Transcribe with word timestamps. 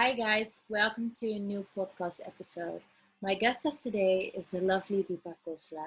Hi, 0.00 0.12
guys. 0.14 0.60
Welcome 0.68 1.10
to 1.18 1.28
a 1.32 1.40
new 1.40 1.66
podcast 1.76 2.20
episode. 2.24 2.82
My 3.20 3.34
guest 3.34 3.66
of 3.66 3.76
today 3.76 4.30
is 4.32 4.46
the 4.46 4.60
lovely 4.60 5.02
Diipa 5.02 5.34
Khosla. 5.44 5.86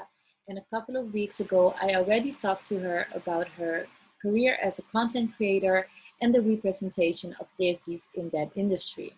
And 0.49 0.57
a 0.57 0.65
couple 0.69 0.97
of 0.97 1.13
weeks 1.13 1.39
ago, 1.39 1.73
I 1.81 1.95
already 1.95 2.33
talked 2.33 2.67
to 2.67 2.79
her 2.79 3.07
about 3.15 3.47
her 3.57 3.87
career 4.21 4.57
as 4.61 4.79
a 4.79 4.81
content 4.91 5.31
creator 5.37 5.87
and 6.21 6.35
the 6.35 6.41
representation 6.41 7.33
of 7.39 7.47
Desis 7.57 8.07
in 8.13 8.29
that 8.31 8.51
industry. 8.53 9.13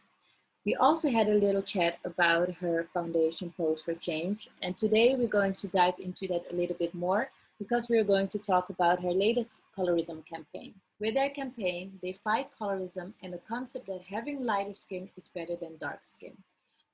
We 0.64 0.76
also 0.76 1.10
had 1.10 1.28
a 1.28 1.42
little 1.46 1.64
chat 1.64 1.98
about 2.06 2.54
her 2.62 2.88
foundation 2.94 3.52
Post 3.58 3.86
for 3.86 3.96
Change. 3.96 4.48
And 4.62 4.78
today 4.78 5.16
we're 5.18 5.28
going 5.40 5.56
to 5.56 5.68
dive 5.70 5.98
into 5.98 6.28
that 6.28 6.54
a 6.54 6.56
little 6.56 6.76
bit 6.78 6.94
more 6.94 7.32
because 7.58 7.90
we're 7.90 8.04
going 8.04 8.28
to 8.28 8.38
talk 8.38 8.70
about 8.70 9.02
her 9.02 9.12
latest 9.12 9.62
colorism 9.76 10.24
campaign. 10.28 10.76
With 11.00 11.16
their 11.16 11.30
campaign, 11.30 12.00
they 12.02 12.14
fight 12.14 12.50
colorism 12.60 13.14
and 13.22 13.34
the 13.34 13.40
concept 13.40 13.88
that 13.88 14.02
having 14.10 14.44
lighter 14.44 14.74
skin 14.74 15.10
is 15.18 15.28
better 15.28 15.56
than 15.56 15.78
dark 15.78 16.04
skin. 16.04 16.38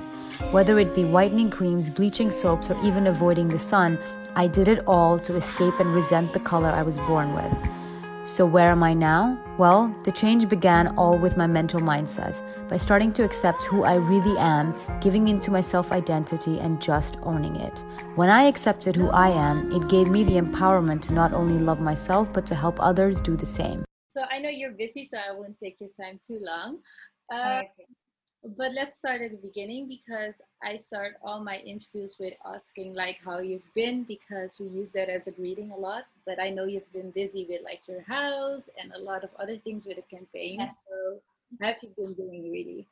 Whether 0.52 0.80
it 0.80 0.96
be 0.96 1.06
whitening 1.06 1.52
creams, 1.52 1.92
bleaching 1.92 2.32
soaps, 2.32 2.72
or 2.72 2.84
even 2.84 3.06
avoiding 3.06 3.50
the 3.50 3.60
sun, 3.60 4.00
I 4.36 4.48
did 4.48 4.68
it 4.68 4.84
all 4.88 5.20
to 5.20 5.36
escape 5.36 5.80
and 5.80 5.94
resent 5.94 6.34
the 6.34 6.40
color 6.40 6.70
I 6.70 6.82
was 6.82 6.98
born 6.98 7.36
with. 7.36 7.83
So, 8.26 8.46
where 8.46 8.72
am 8.72 8.84
I 8.84 8.94
now? 8.94 9.38
Well, 9.58 9.94
the 10.06 10.12
change 10.12 10.48
began 10.48 10.96
all 10.98 11.18
with 11.18 11.36
my 11.36 11.46
mental 11.46 11.82
mindset 11.82 12.42
by 12.70 12.78
starting 12.78 13.12
to 13.14 13.24
accept 13.26 13.66
who 13.66 13.84
I 13.84 13.96
really 13.96 14.38
am, 14.38 14.74
giving 15.02 15.28
into 15.28 15.52
my 15.52 15.60
self 15.60 15.92
identity, 15.92 16.58
and 16.60 16.82
just 16.82 17.18
owning 17.24 17.58
it. 17.58 17.78
When 18.16 18.30
I 18.30 18.44
accepted 18.44 18.96
who 18.96 19.10
I 19.10 19.28
am, 19.28 19.74
it 19.74 19.90
gave 19.90 20.10
me 20.10 20.24
the 20.24 20.40
empowerment 20.40 21.02
to 21.04 21.14
not 21.14 21.34
only 21.34 21.60
love 21.60 21.82
myself, 21.82 22.32
but 22.32 22.48
to 22.48 22.56
help 22.56 22.78
others 22.80 23.20
do 23.20 23.36
the 23.36 23.46
same. 23.46 23.84
So, 24.08 24.24
I 24.32 24.40
know 24.40 24.50
you're 24.50 24.72
busy, 24.72 25.04
so 25.04 25.18
I 25.18 25.34
won't 25.34 25.60
take 25.60 25.82
your 25.82 25.90
time 25.90 26.22
too 26.26 26.40
long. 26.40 26.80
Uh, 27.30 27.64
but 28.58 28.74
let's 28.74 28.98
start 28.98 29.22
at 29.22 29.32
the 29.32 29.38
beginning 29.38 29.88
because 29.88 30.42
I 30.62 30.76
start 30.76 31.16
all 31.24 31.40
my 31.40 31.58
interviews 31.58 32.18
with 32.20 32.38
asking 32.46 32.94
like 32.94 33.20
how 33.24 33.40
you've 33.40 33.74
been 33.74 34.04
because 34.04 34.60
we 34.60 34.68
use 34.68 34.92
that 34.92 35.10
as 35.10 35.28
a 35.28 35.32
greeting 35.32 35.72
a 35.72 35.78
lot. 35.78 36.04
But 36.26 36.40
I 36.40 36.50
know 36.50 36.66
you've 36.66 36.92
been 36.92 37.12
busy 37.12 37.46
with 37.50 37.62
like 37.64 37.88
your 37.88 38.02
house 38.02 38.70
and 38.82 38.92
a 38.94 39.00
lot 39.00 39.24
of 39.24 39.30
other 39.40 39.58
things 39.58 39.86
with 39.86 39.96
the 39.96 40.16
campaign. 40.16 40.58
Yes. 40.60 40.86
So 40.90 41.20
have 41.62 41.78
you 41.82 41.90
been 41.96 42.14
doing 42.14 42.52
really? 42.52 42.86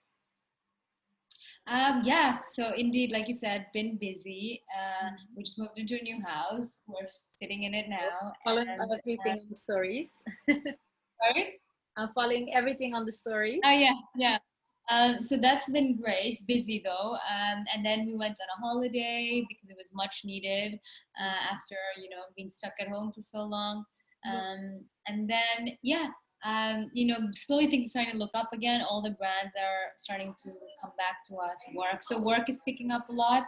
Um, 1.68 2.02
yeah, 2.04 2.40
so 2.42 2.74
indeed, 2.74 3.12
like 3.12 3.28
you 3.28 3.36
said, 3.36 3.68
been 3.74 3.96
busy. 3.98 4.64
Uh, 4.74 5.06
mm-hmm. 5.08 5.36
we 5.38 5.44
just 5.44 5.60
moved 5.60 5.78
into 5.78 6.00
a 6.00 6.02
new 6.02 6.20
house. 6.22 6.82
We're 6.88 7.08
sitting 7.08 7.64
in 7.64 7.74
it 7.74 7.88
now. 7.88 8.34
Following 8.44 8.68
everything 8.70 9.20
uh, 9.26 9.32
on 9.32 9.48
the 9.48 9.56
stories. 9.56 10.12
Sorry? 10.50 11.60
I'm 11.98 12.10
following 12.16 12.54
everything 12.54 12.96
on 12.96 13.06
the 13.06 13.12
stories. 13.12 13.60
Oh 13.64 13.78
yeah, 13.78 13.94
yeah. 14.16 14.38
Um, 14.92 15.22
so 15.22 15.38
that's 15.38 15.70
been 15.70 15.96
great, 15.96 16.42
busy 16.48 16.82
though. 16.84 17.14
Um, 17.14 17.64
and 17.74 17.86
then 17.86 18.06
we 18.06 18.14
went 18.14 18.38
on 18.42 18.48
a 18.58 18.62
holiday 18.62 19.46
because 19.48 19.70
it 19.70 19.78
was 19.78 19.90
much 19.94 20.22
needed 20.26 20.80
uh, 21.20 21.54
after, 21.54 21.78
you 22.02 22.10
know, 22.10 22.24
being 22.36 22.50
stuck 22.50 22.74
at 22.80 22.90
home 22.90 23.12
for 23.16 23.22
so 23.22 23.44
long. 23.44 23.86
Um, 24.30 24.84
and 25.08 25.30
then, 25.30 25.78
yeah, 25.82 26.10
um, 26.44 26.90
you 26.94 27.06
know, 27.06 27.18
slowly 27.36 27.70
things 27.70 27.88
are 27.88 27.90
starting 27.90 28.14
to 28.14 28.18
look 28.18 28.32
up 28.34 28.50
again. 28.52 28.82
All 28.82 29.02
the 29.02 29.12
brands 29.12 29.54
are 29.58 29.94
starting 29.98 30.36
to 30.44 30.50
come 30.82 30.92
back 30.98 31.24
to 31.30 31.36
us. 31.36 31.58
Work, 31.74 32.02
so 32.04 32.22
work 32.22 32.50
is 32.50 32.60
picking 32.66 32.92
up 32.92 33.08
a 33.10 33.14
lot, 33.14 33.46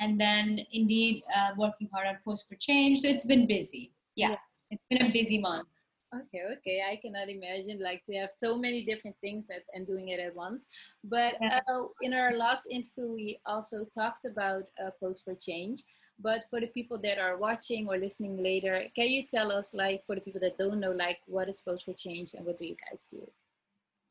and 0.00 0.20
then 0.20 0.58
indeed 0.72 1.22
uh, 1.34 1.50
working 1.56 1.88
hard 1.92 2.08
on 2.08 2.18
post 2.24 2.48
for 2.48 2.56
Change. 2.56 3.00
So 3.00 3.08
it's 3.08 3.24
been 3.24 3.46
busy. 3.46 3.92
Yeah, 4.16 4.30
yeah. 4.30 4.36
it's 4.70 4.82
been 4.90 5.08
a 5.08 5.12
busy 5.12 5.38
month. 5.38 5.68
Okay, 6.14 6.42
okay. 6.58 6.82
I 6.88 6.96
cannot 6.96 7.28
imagine 7.28 7.80
like 7.82 8.04
to 8.04 8.14
have 8.14 8.30
so 8.36 8.56
many 8.56 8.84
different 8.84 9.16
things 9.20 9.48
at, 9.50 9.64
and 9.74 9.86
doing 9.86 10.08
it 10.08 10.20
at 10.20 10.34
once. 10.36 10.68
But 11.02 11.34
uh, 11.42 11.84
in 12.02 12.14
our 12.14 12.36
last 12.36 12.66
interview, 12.70 13.12
we 13.12 13.38
also 13.46 13.84
talked 13.84 14.24
about 14.24 14.62
uh, 14.82 14.90
Post 15.00 15.24
for 15.24 15.34
Change. 15.34 15.82
But 16.20 16.44
for 16.48 16.60
the 16.60 16.68
people 16.68 16.98
that 16.98 17.18
are 17.18 17.36
watching 17.36 17.88
or 17.88 17.98
listening 17.98 18.36
later, 18.40 18.84
can 18.94 19.08
you 19.08 19.24
tell 19.26 19.50
us, 19.50 19.74
like, 19.74 20.06
for 20.06 20.14
the 20.14 20.20
people 20.20 20.40
that 20.42 20.56
don't 20.56 20.78
know, 20.78 20.92
like, 20.92 21.18
what 21.26 21.48
is 21.48 21.60
post 21.60 21.84
for 21.84 21.92
Change 21.94 22.34
and 22.34 22.46
what 22.46 22.58
do 22.58 22.66
you 22.66 22.76
guys 22.88 23.08
do? 23.10 23.28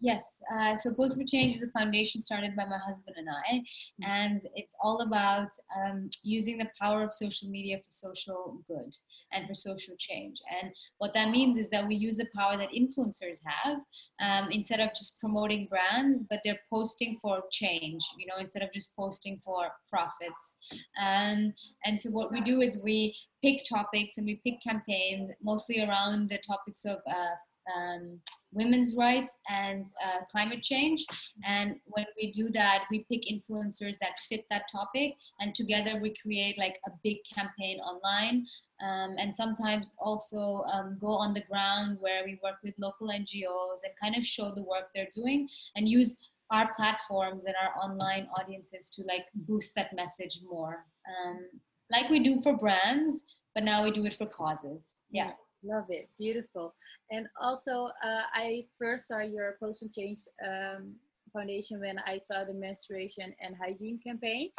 Yes, 0.03 0.43
uh, 0.53 0.75
so 0.75 0.93
Post 0.93 1.17
for 1.17 1.23
Change 1.23 1.55
is 1.55 1.61
a 1.61 1.71
foundation 1.71 2.19
started 2.19 2.57
by 2.57 2.65
my 2.65 2.77
husband 2.77 3.15
and 3.17 3.29
I, 3.29 3.53
mm-hmm. 3.53 4.03
and 4.03 4.41
it's 4.53 4.75
all 4.81 4.99
about 4.99 5.47
um, 5.81 6.09
using 6.23 6.57
the 6.57 6.67
power 6.77 7.03
of 7.03 7.13
social 7.13 7.49
media 7.49 7.77
for 7.77 7.89
social 7.89 8.57
good 8.67 8.93
and 9.31 9.47
for 9.47 9.53
social 9.53 9.95
change. 9.97 10.41
And 10.61 10.73
what 10.97 11.13
that 11.13 11.29
means 11.29 11.57
is 11.57 11.69
that 11.69 11.87
we 11.87 11.95
use 11.95 12.17
the 12.17 12.27
power 12.35 12.57
that 12.57 12.71
influencers 12.77 13.39
have 13.45 13.77
um, 14.19 14.51
instead 14.51 14.81
of 14.81 14.89
just 14.89 15.21
promoting 15.21 15.69
brands, 15.69 16.25
but 16.29 16.41
they're 16.43 16.59
posting 16.69 17.17
for 17.21 17.41
change, 17.49 18.01
you 18.19 18.25
know, 18.25 18.41
instead 18.41 18.61
of 18.61 18.73
just 18.73 18.93
posting 18.97 19.39
for 19.41 19.69
profits. 19.89 20.55
Um, 21.01 21.53
and 21.85 21.97
so 21.97 22.09
what 22.09 22.29
we 22.29 22.41
do 22.41 22.59
is 22.59 22.77
we 22.83 23.15
pick 23.41 23.63
topics 23.69 24.17
and 24.17 24.25
we 24.25 24.41
pick 24.45 24.55
campaigns 24.61 25.33
mostly 25.41 25.81
around 25.81 26.27
the 26.27 26.39
topics 26.45 26.83
of 26.83 26.97
uh, 27.07 27.35
um, 27.75 28.19
women's 28.51 28.95
rights 28.95 29.37
and 29.49 29.87
uh, 30.03 30.19
climate 30.31 30.61
change. 30.61 31.05
And 31.45 31.79
when 31.85 32.05
we 32.17 32.31
do 32.31 32.49
that, 32.51 32.85
we 32.91 33.05
pick 33.09 33.23
influencers 33.23 33.97
that 33.99 34.19
fit 34.29 34.45
that 34.49 34.63
topic, 34.71 35.15
and 35.39 35.53
together 35.55 35.99
we 36.01 36.13
create 36.21 36.57
like 36.57 36.79
a 36.87 36.91
big 37.03 37.17
campaign 37.33 37.79
online. 37.79 38.45
Um, 38.81 39.15
and 39.17 39.33
sometimes 39.33 39.93
also 39.99 40.63
um, 40.71 40.97
go 40.99 41.07
on 41.07 41.33
the 41.33 41.43
ground 41.49 41.97
where 41.99 42.23
we 42.25 42.39
work 42.43 42.55
with 42.63 42.73
local 42.77 43.07
NGOs 43.07 43.83
and 43.83 43.93
kind 44.01 44.15
of 44.15 44.25
show 44.25 44.51
the 44.53 44.63
work 44.63 44.89
they're 44.93 45.07
doing 45.15 45.47
and 45.75 45.87
use 45.87 46.17
our 46.51 46.71
platforms 46.73 47.45
and 47.45 47.55
our 47.63 47.81
online 47.81 48.27
audiences 48.37 48.89
to 48.89 49.03
like 49.03 49.25
boost 49.33 49.73
that 49.75 49.95
message 49.95 50.39
more. 50.47 50.85
Um, 51.07 51.47
like 51.91 52.09
we 52.09 52.19
do 52.23 52.41
for 52.41 52.57
brands, 52.57 53.23
but 53.55 53.63
now 53.63 53.83
we 53.83 53.91
do 53.91 54.05
it 54.05 54.13
for 54.13 54.25
causes. 54.25 54.95
Yeah. 55.11 55.31
Love 55.63 55.85
it. 55.89 56.09
Beautiful. 56.17 56.73
And 57.09 57.27
also, 57.41 57.89
uh, 58.03 58.23
I 58.33 58.65
first 58.77 59.07
saw 59.07 59.19
your 59.19 59.55
Post 59.61 59.79
for 59.79 59.89
Change 59.95 60.19
um, 60.45 60.93
Foundation 61.31 61.79
when 61.79 61.99
I 62.05 62.19
saw 62.19 62.43
the 62.43 62.53
menstruation 62.53 63.33
and 63.41 63.55
hygiene 63.55 63.99
campaign, 64.05 64.51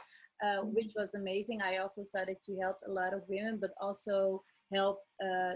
uh, 0.42 0.47
mm-hmm. 0.47 0.75
which 0.75 0.92
was 0.97 1.15
amazing. 1.15 1.60
I 1.62 1.78
also 1.78 2.03
saw 2.04 2.25
that 2.25 2.38
you 2.47 2.59
helped 2.60 2.84
a 2.87 2.91
lot 2.91 3.12
of 3.12 3.22
women, 3.28 3.59
but 3.60 3.71
also 3.80 4.42
helped 4.72 5.04
uh, 5.22 5.54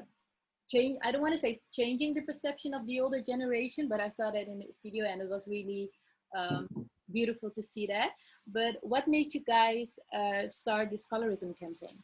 change. 0.70 0.98
I 1.02 1.12
don't 1.12 1.22
want 1.22 1.34
to 1.34 1.40
say 1.40 1.60
changing 1.72 2.14
the 2.14 2.22
perception 2.22 2.74
of 2.74 2.86
the 2.86 3.00
older 3.00 3.22
generation, 3.22 3.88
but 3.88 4.00
I 4.00 4.10
saw 4.10 4.30
that 4.30 4.48
in 4.48 4.58
the 4.58 4.68
video 4.84 5.06
and 5.06 5.22
it 5.22 5.28
was 5.28 5.48
really 5.48 5.90
um, 6.36 6.68
beautiful 7.10 7.50
to 7.50 7.62
see 7.62 7.86
that. 7.86 8.10
But 8.46 8.76
what 8.82 9.08
made 9.08 9.34
you 9.34 9.42
guys 9.44 9.98
uh, 10.14 10.50
start 10.50 10.90
this 10.90 11.06
colorism 11.10 11.58
campaign? 11.58 12.02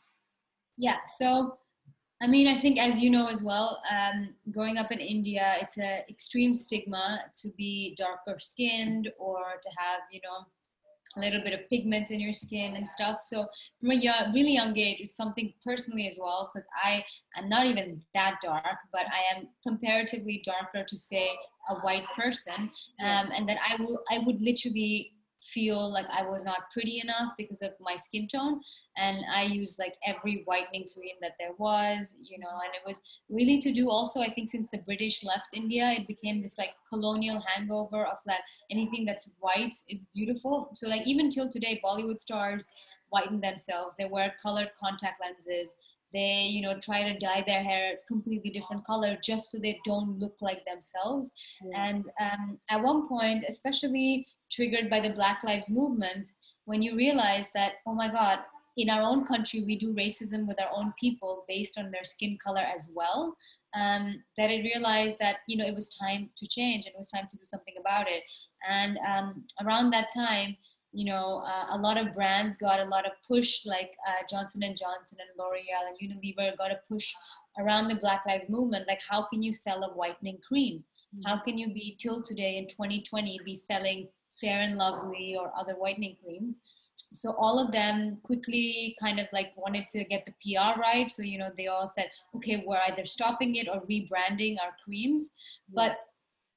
Yeah, 0.77 0.99
so 1.05 1.59
I 2.23 2.27
mean, 2.27 2.47
I 2.47 2.59
think 2.59 2.79
as 2.79 3.01
you 3.01 3.11
know 3.11 3.27
as 3.29 3.43
well, 3.43 3.83
um, 3.91 4.35
growing 4.51 4.79
up 4.79 4.91
in 4.91 4.99
India, 4.99 5.57
it's 5.61 5.77
an 5.77 6.03
extreme 6.09 6.55
stigma 6.55 7.25
to 7.43 7.51
be 7.57 7.95
darker 7.99 8.39
skinned 8.39 9.11
or 9.19 9.43
to 9.63 9.69
have, 9.77 10.01
you 10.11 10.21
know, 10.23 10.47
a 11.17 11.21
little 11.21 11.43
bit 11.43 11.53
of 11.53 11.69
pigment 11.69 12.11
in 12.11 12.19
your 12.21 12.33
skin 12.33 12.77
and 12.77 12.89
stuff. 12.89 13.21
So 13.21 13.47
from 13.81 13.91
a 13.91 13.95
young, 13.95 14.33
really 14.33 14.53
young 14.53 14.77
age, 14.77 14.99
it's 15.01 15.17
something 15.17 15.53
personally 15.65 16.09
as 16.09 16.19
well, 16.19 16.51
because 16.53 16.67
I 16.83 17.05
am 17.37 17.49
not 17.49 17.67
even 17.67 18.03
that 18.15 18.39
dark, 18.43 18.79
but 18.93 19.07
I 19.13 19.37
am 19.37 19.49
comparatively 19.63 20.43
darker 20.45 20.85
to 20.85 20.99
say 20.99 21.29
a 21.69 21.75
white 21.77 22.05
person, 22.17 22.71
um, 23.01 23.31
and 23.33 23.49
that 23.49 23.59
I 23.69 23.81
will 23.83 24.01
I 24.11 24.19
would 24.19 24.41
literally 24.41 25.13
feel 25.45 25.93
like 25.93 26.07
I 26.11 26.23
was 26.23 26.45
not 26.45 26.71
pretty 26.73 27.01
enough 27.03 27.33
because 27.37 27.63
of 27.63 27.73
my 27.81 27.97
skin 27.97 28.27
tone. 28.29 28.61
And 28.97 29.25
I 29.33 29.43
used 29.43 29.79
like 29.79 29.95
every 30.07 30.43
whitening 30.47 30.89
cream 30.95 31.17
that 31.21 31.33
there 31.39 31.53
was, 31.59 32.17
you 32.29 32.39
know, 32.39 32.49
and 32.49 32.75
it 32.75 32.87
was 32.87 33.01
really 33.29 33.59
to 33.61 33.73
do 33.73 33.91
also, 33.91 34.21
I 34.21 34.33
think, 34.33 34.49
since 34.49 34.69
the 34.71 34.79
British 34.79 35.23
left 35.23 35.49
India, 35.55 35.91
it 35.93 36.07
became 36.07 36.41
this 36.41 36.59
like 36.59 36.75
colonial 36.89 37.43
hangover 37.47 38.05
of 38.05 38.19
that 38.27 38.41
anything 38.71 39.05
that's 39.05 39.33
white 39.41 39.75
is 39.89 40.07
beautiful. 40.15 40.71
So, 40.73 40.89
like, 40.89 41.07
even 41.07 41.31
till 41.31 41.49
today, 41.49 41.81
Bollywood 41.85 42.21
stars 42.21 42.67
whiten 43.11 43.41
themselves, 43.41 43.95
they 43.99 44.07
wear 44.07 44.35
colored 44.43 44.71
contact 44.81 45.21
lenses 45.21 45.77
they 46.15 46.49
you 46.49 46.63
know 46.63 46.79
try 46.79 47.03
to 47.03 47.19
dye 47.19 47.43
their 47.47 47.63
hair 47.63 47.97
completely 48.09 48.49
different 48.49 48.87
color 48.87 49.19
just 49.23 49.51
so 49.51 49.59
they 49.59 49.79
don't 49.85 50.19
look 50.19 50.37
like 50.41 50.65
themselves 50.65 51.33
yeah. 51.65 51.87
and 51.87 52.07
um, 52.21 52.59
at 52.71 52.83
one 52.83 53.07
point 53.07 53.45
especially 53.49 54.27
triggered 54.55 54.89
by 54.89 55.01
the 55.01 55.11
black 55.11 55.43
lives 55.45 55.69
movement 55.69 56.29
when 56.65 56.83
you 56.83 56.97
realize 56.97 57.49
that 57.55 57.75
oh 57.87 57.95
my 57.95 58.11
god 58.11 58.41
in 58.77 58.91
our 58.91 59.03
own 59.03 59.25
country 59.25 59.63
we 59.63 59.77
do 59.79 59.95
racism 59.95 60.47
with 60.47 60.61
our 60.61 60.71
own 60.75 60.93
people 60.99 61.45
based 61.49 61.79
on 61.79 61.91
their 61.91 62.05
skin 62.05 62.37
color 62.43 62.63
as 62.63 62.91
well 62.95 63.37
um, 63.75 64.23
that 64.39 64.51
I 64.51 64.63
realized 64.63 65.17
that 65.21 65.39
you 65.49 65.57
know 65.57 65.67
it 65.67 65.75
was 65.75 65.89
time 65.91 66.31
to 66.37 66.47
change 66.47 66.87
and 66.87 66.95
it 66.95 66.99
was 66.99 67.09
time 67.09 67.27
to 67.31 67.37
do 67.37 67.45
something 67.45 67.75
about 67.79 68.07
it. 68.09 68.23
And 68.69 68.99
um, 69.07 69.45
around 69.63 69.91
that 69.91 70.09
time, 70.15 70.57
you 70.93 71.05
know, 71.05 71.43
uh, 71.45 71.67
a 71.71 71.79
lot 71.79 71.99
of 71.99 72.15
brands 72.15 72.57
got 72.57 72.81
a 72.81 72.85
lot 72.85 73.05
of 73.05 73.13
push, 73.27 73.67
like 73.67 73.91
uh, 74.09 74.23
Johnson 74.31 74.63
and 74.63 74.77
Johnson 74.77 75.19
and 75.21 75.31
L'Oreal 75.39 75.89
and 75.89 75.99
Unilever 75.99 76.57
got 76.57 76.71
a 76.71 76.79
push 76.89 77.13
around 77.59 77.89
the 77.89 77.97
Black 77.97 78.23
Lives 78.27 78.49
Movement. 78.49 78.87
Like, 78.87 79.01
how 79.09 79.25
can 79.25 79.43
you 79.43 79.53
sell 79.53 79.83
a 79.83 79.89
whitening 79.95 80.39
cream? 80.47 80.85
Mm-hmm. 81.15 81.29
How 81.29 81.43
can 81.43 81.59
you 81.59 81.75
be 81.75 81.97
till 82.01 82.23
today 82.23 82.57
in 82.57 82.69
2020 82.69 83.41
be 83.45 83.57
selling 83.57 84.09
Fair 84.41 84.61
and 84.61 84.77
Lovely 84.77 85.37
or 85.39 85.53
other 85.59 85.75
whitening 85.75 86.17
creams? 86.23 86.59
So 86.95 87.33
all 87.39 87.59
of 87.59 87.73
them 87.73 88.19
quickly 88.23 88.97
kind 89.01 89.19
of 89.19 89.27
like 89.33 89.53
wanted 89.57 89.89
to 89.89 90.05
get 90.05 90.27
the 90.27 90.33
PR 90.43 90.81
right. 90.81 91.11
So 91.11 91.23
you 91.23 91.39
know, 91.39 91.51
they 91.57 91.67
all 91.67 91.89
said, 91.89 92.11
okay, 92.37 92.65
we're 92.67 92.81
either 92.89 93.05
stopping 93.05 93.57
it 93.57 93.69
or 93.69 93.81
rebranding 93.83 94.57
our 94.61 94.75
creams. 94.85 95.31
But 95.73 95.97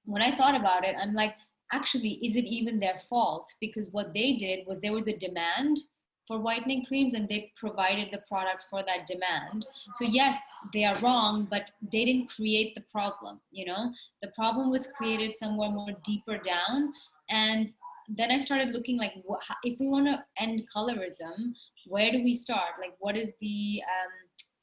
when 0.06 0.22
I 0.22 0.32
thought 0.32 0.60
about 0.60 0.84
it, 0.86 0.96
I'm 1.00 1.14
like 1.14 1.34
actually 1.72 2.14
is 2.26 2.36
it 2.36 2.46
even 2.46 2.80
their 2.80 2.98
fault 3.10 3.54
because 3.60 3.90
what 3.92 4.14
they 4.14 4.34
did 4.34 4.66
was 4.66 4.80
there 4.80 4.94
was 4.94 5.08
a 5.08 5.18
demand 5.18 5.80
for 6.28 6.40
whitening 6.40 6.86
creams 6.86 7.14
and 7.14 7.28
they 7.30 7.52
provided 7.56 8.10
the 8.12 8.22
product 8.28 8.66
for 8.70 8.84
that 8.84 9.06
demand 9.06 9.66
so 9.96 10.06
yes 10.06 10.40
they 10.74 10.84
are 10.84 10.96
wrong 11.02 11.48
but 11.50 11.72
they 11.92 12.06
didn't 12.06 12.30
create 12.30 12.76
the 12.76 12.84
problem 12.92 13.40
you 13.52 13.66
know 13.66 13.92
the 14.22 14.30
problem 14.30 14.70
was 14.70 14.88
created 14.88 15.36
somewhere 15.36 15.70
more 15.70 15.94
deeper 16.04 16.38
down 16.38 16.92
and 17.30 17.70
then 18.10 18.32
i 18.32 18.38
started 18.38 18.74
looking 18.74 18.98
like 18.98 19.14
if 19.64 19.78
we 19.80 19.88
want 19.88 20.08
to 20.08 20.24
end 20.42 20.62
colorism 20.74 21.54
where 21.88 22.12
do 22.12 22.24
we 22.24 22.34
start? 22.34 22.74
Like 22.80 22.94
what 23.00 23.18
is 23.18 23.34
the 23.42 23.82
um, 23.86 24.12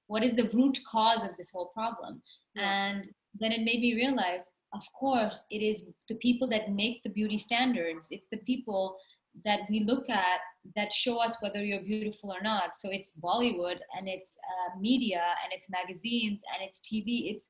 what 0.06 0.22
is 0.22 0.36
the 0.36 0.50
root 0.52 0.78
cause 0.90 1.24
of 1.24 1.36
this 1.36 1.50
whole 1.50 1.70
problem? 1.74 2.22
Yeah. 2.54 2.88
and 2.88 3.04
then 3.40 3.50
it 3.50 3.62
made 3.64 3.80
me 3.80 3.94
realize 3.94 4.48
of 4.72 4.84
course 4.98 5.40
it 5.50 5.62
is 5.62 5.86
the 6.08 6.16
people 6.16 6.48
that 6.48 6.72
make 6.72 7.02
the 7.02 7.10
beauty 7.10 7.38
standards. 7.38 8.08
It's 8.10 8.28
the 8.30 8.38
people 8.38 8.96
that 9.44 9.60
we 9.68 9.80
look 9.80 10.08
at 10.08 10.38
that 10.76 10.92
show 10.92 11.18
us 11.18 11.36
whether 11.40 11.64
you're 11.64 11.82
beautiful 11.82 12.32
or 12.32 12.40
not. 12.40 12.76
So 12.76 12.88
it's 12.90 13.18
bollywood 13.20 13.78
and 13.96 14.08
it's 14.08 14.36
uh, 14.52 14.78
media 14.78 15.22
and 15.42 15.52
it's 15.52 15.68
magazines 15.68 16.42
and 16.52 16.62
it's 16.66 16.80
tv 16.80 17.32
it's 17.32 17.48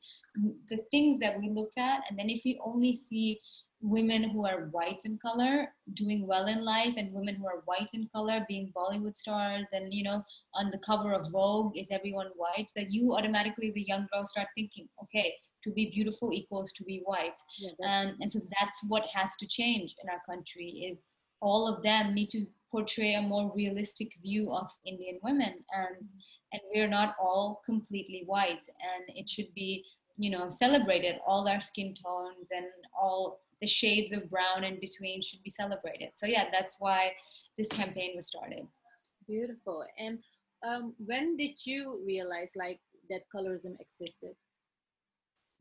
the 0.71 0.79
things 0.91 1.19
that 1.21 1.39
we 1.39 1.51
look 1.51 1.73
at 1.77 2.05
and 2.09 2.19
then 2.19 2.31
if 2.31 2.41
we 2.45 2.59
only 2.65 2.95
see 2.95 3.39
women 3.85 4.31
who 4.31 4.47
are 4.47 4.69
white 4.71 5.03
in 5.05 5.19
color 5.19 5.69
doing 5.93 6.27
well 6.27 6.47
in 6.47 6.65
life 6.65 6.95
and 6.97 7.13
women 7.13 7.35
who 7.35 7.47
are 7.47 7.63
white 7.67 7.91
in 7.93 8.09
color 8.15 8.43
being 8.49 8.73
bollywood 8.75 9.15
stars 9.15 9.69
and 9.73 9.93
you 9.93 10.03
know 10.03 10.25
on 10.55 10.71
the 10.71 10.79
cover 10.79 11.13
of 11.13 11.31
vogue 11.31 11.77
is 11.77 11.91
everyone 11.91 12.29
white 12.35 12.71
that 12.75 12.91
you 12.91 13.13
automatically 13.13 13.69
as 13.69 13.77
a 13.77 13.87
young 13.87 14.07
girl 14.11 14.27
start 14.27 14.49
thinking 14.55 14.89
okay 15.03 15.35
to 15.63 15.71
be 15.71 15.91
beautiful 15.91 16.33
equals 16.33 16.73
to 16.73 16.83
be 16.83 17.03
white 17.05 17.39
yeah, 17.59 17.73
um, 17.87 18.17
and 18.21 18.33
so 18.33 18.41
that's 18.59 18.79
what 18.89 19.05
has 19.13 19.37
to 19.37 19.47
change 19.47 19.95
in 20.03 20.09
our 20.09 20.21
country 20.27 20.67
is 20.91 20.99
all 21.43 21.69
of 21.69 21.83
them 21.83 22.15
need 22.15 22.31
to 22.31 22.47
portray 22.73 23.15
a 23.15 23.21
more 23.21 23.53
realistic 23.55 24.13
view 24.23 24.51
of 24.51 24.71
indian 24.87 25.19
women 25.23 25.55
and 25.75 25.97
mm-hmm. 25.97 26.55
and 26.55 26.63
we're 26.75 26.89
not 26.89 27.15
all 27.21 27.61
completely 27.67 28.23
white 28.25 28.65
and 28.81 29.05
it 29.15 29.29
should 29.29 29.53
be 29.55 29.85
you 30.17 30.31
know 30.31 30.49
celebrated 30.49 31.17
all 31.27 31.47
our 31.47 31.61
skin 31.61 31.95
tones 31.95 32.49
and 32.51 32.67
all 32.99 33.41
the 33.65 33.71
shades 33.81 34.13
of 34.13 34.31
brown 34.31 34.63
in 34.63 34.79
between 34.87 35.23
should 35.23 35.43
be 35.43 35.51
celebrated. 35.63 36.11
So 36.15 36.27
yeah 36.27 36.47
that's 36.53 36.77
why 36.79 37.13
this 37.57 37.69
campaign 37.69 38.13
was 38.15 38.27
started. 38.27 38.65
Beautiful. 39.27 39.85
And 39.99 40.19
um, 40.69 40.95
when 40.99 41.37
did 41.37 41.55
you 41.65 42.03
realize 42.07 42.53
like 42.57 42.81
that 43.11 43.23
colorism 43.35 43.75
existed? 43.81 44.35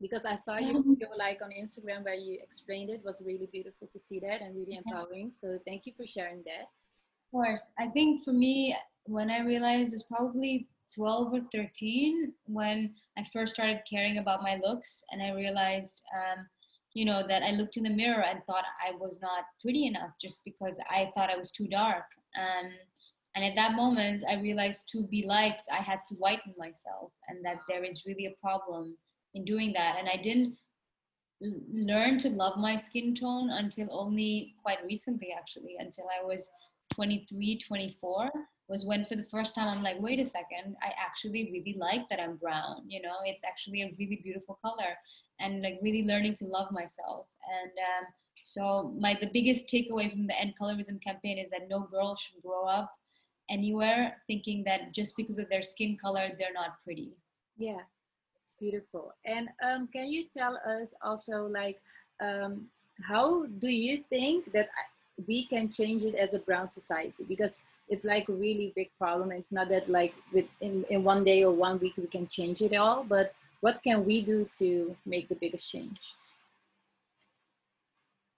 Because 0.00 0.24
I 0.26 0.36
saw 0.36 0.58
you 0.58 0.84
video 0.86 1.08
like 1.16 1.40
on 1.42 1.50
Instagram 1.50 2.04
where 2.04 2.20
you 2.26 2.38
explained 2.42 2.90
it. 2.90 3.00
it 3.00 3.04
was 3.04 3.22
really 3.24 3.48
beautiful 3.50 3.88
to 3.92 3.98
see 3.98 4.18
that 4.20 4.42
and 4.42 4.54
really 4.54 4.76
empowering. 4.76 5.32
So 5.40 5.58
thank 5.66 5.86
you 5.86 5.92
for 5.96 6.06
sharing 6.06 6.42
that. 6.44 6.66
Of 7.24 7.30
course, 7.32 7.70
I 7.78 7.86
think 7.86 8.22
for 8.22 8.32
me, 8.32 8.76
when 9.06 9.30
I 9.30 9.40
realized 9.40 9.92
it 9.92 9.96
was 9.96 10.04
probably 10.04 10.68
12 10.94 11.32
or 11.32 11.40
13 11.52 12.32
when 12.46 12.94
I 13.16 13.24
first 13.32 13.54
started 13.54 13.80
caring 13.88 14.18
about 14.18 14.42
my 14.42 14.60
looks, 14.62 15.02
and 15.10 15.22
I 15.22 15.30
realized, 15.32 16.02
um, 16.14 16.46
you 16.94 17.04
know, 17.04 17.26
that 17.26 17.42
I 17.42 17.50
looked 17.50 17.76
in 17.76 17.82
the 17.82 17.90
mirror 17.90 18.22
and 18.22 18.40
thought 18.44 18.64
I 18.84 18.92
was 18.92 19.18
not 19.20 19.44
pretty 19.60 19.86
enough 19.86 20.10
just 20.20 20.42
because 20.44 20.78
I 20.88 21.10
thought 21.14 21.30
I 21.30 21.36
was 21.36 21.50
too 21.50 21.66
dark. 21.66 22.04
Um, 22.38 22.70
and 23.34 23.44
at 23.44 23.56
that 23.56 23.74
moment, 23.74 24.22
I 24.28 24.36
realized 24.36 24.82
to 24.92 25.04
be 25.08 25.26
liked, 25.26 25.66
I 25.72 25.82
had 25.82 26.00
to 26.08 26.14
whiten 26.14 26.54
myself, 26.56 27.10
and 27.28 27.44
that 27.44 27.58
there 27.68 27.82
is 27.82 28.04
really 28.06 28.26
a 28.26 28.40
problem 28.40 28.96
in 29.34 29.44
doing 29.44 29.72
that. 29.72 29.96
And 29.98 30.08
I 30.08 30.16
didn't 30.22 30.56
learn 31.40 32.16
to 32.18 32.28
love 32.28 32.56
my 32.58 32.76
skin 32.76 33.12
tone 33.12 33.50
until 33.50 33.88
only 33.90 34.54
quite 34.62 34.84
recently, 34.84 35.34
actually, 35.36 35.76
until 35.80 36.06
I 36.08 36.24
was 36.24 36.48
23, 36.94 37.58
24 37.58 38.30
was 38.68 38.86
when 38.86 39.04
for 39.04 39.14
the 39.14 39.22
first 39.22 39.54
time 39.54 39.68
I'm 39.68 39.82
like, 39.82 40.00
wait 40.00 40.18
a 40.18 40.24
second, 40.24 40.76
I 40.82 40.92
actually 40.98 41.50
really 41.52 41.76
like 41.78 42.08
that 42.08 42.20
I'm 42.20 42.36
brown. 42.36 42.84
You 42.88 43.02
know, 43.02 43.16
it's 43.24 43.44
actually 43.44 43.82
a 43.82 43.94
really 43.98 44.20
beautiful 44.22 44.58
color, 44.64 44.94
and 45.40 45.62
like 45.62 45.78
really 45.82 46.04
learning 46.04 46.34
to 46.36 46.46
love 46.46 46.70
myself. 46.70 47.26
And 47.60 47.72
um, 47.78 48.12
so 48.42 48.94
my 48.98 49.16
the 49.20 49.30
biggest 49.32 49.68
takeaway 49.68 50.10
from 50.10 50.26
the 50.26 50.38
End 50.40 50.54
Colorism 50.60 51.02
campaign 51.02 51.38
is 51.38 51.50
that 51.50 51.68
no 51.68 51.80
girl 51.80 52.16
should 52.16 52.42
grow 52.42 52.66
up 52.66 52.92
anywhere 53.50 54.16
thinking 54.26 54.64
that 54.64 54.94
just 54.94 55.14
because 55.18 55.36
of 55.36 55.46
their 55.50 55.60
skin 55.60 55.98
color 56.00 56.30
they're 56.38 56.54
not 56.54 56.82
pretty. 56.82 57.12
Yeah, 57.58 57.82
Beautiful. 58.60 59.12
And 59.24 59.48
um, 59.62 59.88
can 59.92 60.06
you 60.06 60.24
tell 60.26 60.56
us 60.66 60.94
also, 61.02 61.46
like, 61.46 61.80
um, 62.20 62.66
how 63.02 63.46
do 63.58 63.68
you 63.68 64.04
think 64.08 64.52
that 64.52 64.68
we 65.26 65.46
can 65.46 65.72
change 65.72 66.04
it 66.04 66.14
as 66.14 66.34
a 66.34 66.38
brown 66.38 66.68
society? 66.68 67.24
Because 67.28 67.62
it's 67.88 68.04
like 68.04 68.28
a 68.28 68.32
really 68.32 68.72
big 68.74 68.90
problem. 68.98 69.32
It's 69.32 69.52
not 69.52 69.68
that 69.68 69.88
like 69.88 70.14
with 70.32 70.46
in, 70.60 70.84
in 70.90 71.04
one 71.04 71.24
day 71.24 71.44
or 71.44 71.52
one 71.52 71.78
week 71.78 71.94
we 71.96 72.06
can 72.06 72.26
change 72.28 72.62
it 72.62 72.74
all, 72.74 73.04
but 73.04 73.34
what 73.60 73.82
can 73.82 74.04
we 74.04 74.22
do 74.22 74.48
to 74.58 74.96
make 75.06 75.28
the 75.28 75.36
biggest 75.36 75.70
change? 75.70 76.14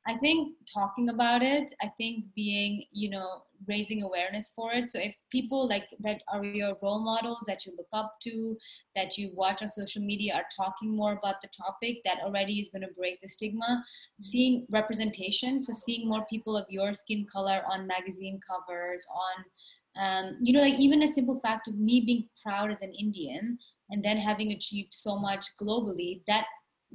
I 0.06 0.16
think 0.16 0.54
talking 0.72 1.08
about 1.08 1.42
it, 1.42 1.72
I 1.82 1.88
think 1.98 2.26
being, 2.34 2.84
you 2.92 3.10
know, 3.10 3.42
raising 3.66 4.02
awareness 4.02 4.52
for 4.54 4.72
it. 4.72 4.88
So 4.88 5.00
if 5.00 5.16
people 5.32 5.68
like 5.68 5.88
that 6.00 6.22
are 6.32 6.44
your 6.44 6.76
role 6.80 7.00
models 7.00 7.44
that 7.46 7.66
you 7.66 7.72
look 7.76 7.88
up 7.92 8.14
to, 8.22 8.56
that 8.94 9.18
you 9.18 9.32
watch 9.34 9.62
on 9.62 9.68
social 9.68 10.02
media 10.02 10.34
are 10.34 10.46
talking 10.54 10.94
more 10.94 11.12
about 11.14 11.40
the 11.42 11.48
topic, 11.56 11.98
that 12.04 12.18
already 12.22 12.60
is 12.60 12.68
going 12.68 12.82
to 12.82 12.94
break 12.96 13.20
the 13.20 13.28
stigma. 13.28 13.82
Seeing 14.20 14.66
representation, 14.70 15.62
so 15.62 15.72
seeing 15.72 16.08
more 16.08 16.24
people 16.30 16.56
of 16.56 16.66
your 16.68 16.94
skin 16.94 17.26
color 17.30 17.62
on 17.70 17.86
magazine 17.86 18.38
covers, 18.48 19.04
on 19.10 19.44
um, 19.98 20.36
you 20.42 20.52
know, 20.52 20.60
like 20.60 20.78
even 20.78 21.02
a 21.02 21.08
simple 21.08 21.38
fact 21.40 21.68
of 21.68 21.78
me 21.78 22.02
being 22.04 22.28
proud 22.44 22.70
as 22.70 22.82
an 22.82 22.92
Indian 22.92 23.58
and 23.90 24.04
then 24.04 24.18
having 24.18 24.52
achieved 24.52 24.92
so 24.92 25.18
much 25.18 25.46
globally, 25.60 26.20
that 26.26 26.44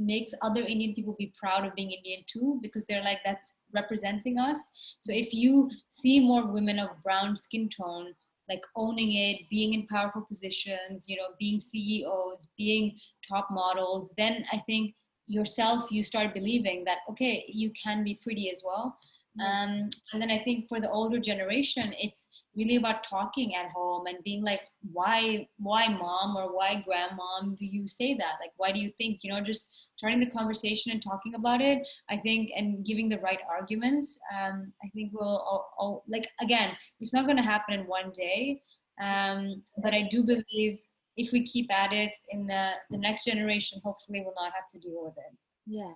makes 0.06 0.34
other 0.42 0.62
Indian 0.62 0.94
people 0.94 1.16
be 1.18 1.34
proud 1.36 1.66
of 1.66 1.76
being 1.76 1.92
Indian 1.92 2.24
too, 2.28 2.60
because 2.62 2.86
they're 2.86 3.04
like, 3.04 3.20
that's 3.24 3.54
representing 3.74 4.40
us. 4.40 4.60
So 5.00 5.14
if 5.14 5.34
you 5.34 5.70
see 5.90 6.20
more 6.20 6.48
women 6.48 6.80
of 6.80 6.90
brown 7.04 7.36
skin 7.36 7.70
tone, 7.70 8.14
like 8.50 8.64
owning 8.76 9.14
it, 9.16 9.50
being 9.50 9.74
in 9.74 9.88
powerful 9.88 10.24
positions, 10.24 11.06
you 11.08 11.16
know, 11.16 11.30
being 11.40 11.60
CEOs, 11.60 12.48
being 12.58 12.98
top 13.28 13.48
models, 13.52 14.12
then 14.18 14.46
I 14.52 14.58
think 14.66 14.96
yourself, 15.28 15.92
you 15.92 16.04
start 16.04 16.34
believing 16.34 16.84
that, 16.84 17.00
okay, 17.10 17.46
you 17.48 17.72
can 17.82 18.04
be 18.04 18.20
pretty 18.22 18.52
as 18.52 18.62
well. 18.66 18.98
Um, 19.40 19.90
and 20.12 20.22
then 20.22 20.30
i 20.30 20.40
think 20.40 20.68
for 20.68 20.80
the 20.82 20.90
older 20.90 21.20
generation 21.20 21.86
it's 22.00 22.28
really 22.56 22.76
about 22.76 23.04
talking 23.04 23.56
at 23.56 23.72
home 23.72 24.08
and 24.08 24.24
being 24.24 24.44
like 24.44 24.62
why 24.92 25.48
why 25.58 25.88
mom 25.88 26.36
or 26.36 26.56
why 26.56 26.84
grandmom 26.86 27.58
do 27.58 27.66
you 27.66 27.88
say 27.88 28.14
that? 28.14 28.34
Like 28.42 28.52
why 28.58 28.74
do 28.74 28.80
you 28.80 28.92
think 28.98 29.20
you 29.24 29.32
know 29.32 29.40
just 29.40 29.70
starting 29.96 30.20
the 30.20 30.30
conversation 30.30 30.92
and 30.92 31.02
talking 31.02 31.36
about 31.36 31.62
it 31.62 31.88
i 32.10 32.18
think 32.18 32.52
and 32.56 32.86
giving 32.86 33.08
the 33.08 33.20
right 33.20 33.40
arguments 33.50 34.20
um, 34.38 34.74
i 34.84 34.88
think 34.90 35.14
will 35.14 35.38
all, 35.38 35.74
all, 35.78 36.04
like 36.08 36.28
again 36.42 36.76
it's 37.00 37.14
not 37.14 37.26
going 37.26 37.38
to 37.38 37.44
happen 37.44 37.80
in 37.80 37.88
one 37.88 38.12
day 38.12 38.62
um, 39.02 39.64
but 39.82 39.94
i 39.94 40.08
do 40.12 40.24
believe 40.24 40.80
if 41.18 41.32
we 41.32 41.46
keep 41.46 41.72
at 41.72 41.94
it 41.94 42.16
in 42.30 42.48
the, 42.48 42.72
the 42.90 42.98
next 42.98 43.26
generation 43.26 43.80
hopefully 43.84 44.22
will 44.22 44.34
not 44.36 44.52
have 44.54 44.68
to 44.72 44.80
deal 44.80 45.04
with 45.04 45.18
it. 45.18 45.38
Yeah. 45.68 45.94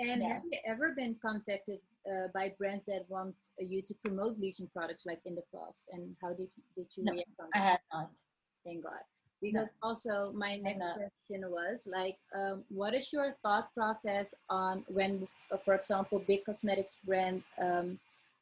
And 0.00 0.22
yeah. 0.22 0.28
have 0.28 0.42
you 0.50 0.58
ever 0.66 0.92
been 0.96 1.16
contacted 1.22 1.78
uh, 2.10 2.28
by 2.34 2.52
brands 2.58 2.84
that 2.86 3.04
want 3.08 3.34
you 3.58 3.82
to 3.82 3.94
promote 4.04 4.38
bleaching 4.38 4.68
products 4.72 5.04
like 5.06 5.20
in 5.24 5.34
the 5.34 5.42
past? 5.54 5.84
And 5.92 6.16
how 6.22 6.34
did 6.34 6.48
did 6.76 6.86
you 6.96 7.04
no, 7.04 7.12
react 7.12 7.30
on 7.40 7.48
that? 7.52 7.60
I 7.60 7.64
have 7.70 7.80
not. 7.92 8.16
Thank 8.64 8.84
God. 8.84 9.02
Because 9.42 9.68
no. 9.82 9.88
also 9.88 10.32
my 10.32 10.56
next 10.56 10.82
question 10.82 11.50
was 11.50 11.86
like, 11.90 12.16
um, 12.34 12.64
what 12.68 12.94
is 12.94 13.12
your 13.12 13.36
thought 13.42 13.68
process 13.74 14.34
on 14.48 14.84
when, 14.88 15.28
uh, 15.52 15.58
for 15.64 15.74
example, 15.74 16.22
big 16.26 16.44
cosmetics 16.46 16.96
brand 17.04 17.42
um, 17.60 17.98